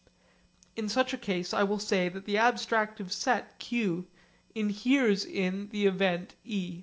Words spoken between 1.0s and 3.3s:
a case I will say that the abstractive